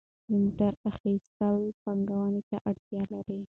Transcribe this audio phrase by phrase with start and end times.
[0.27, 3.39] د موټر اخیستل پانګونې ته اړتیا لري.